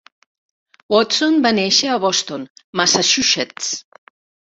Watson 0.93 1.35
va 1.43 1.51
néixer 1.57 1.91
a 1.95 1.97
Boston, 2.05 2.47
Massachusetts. 2.81 3.69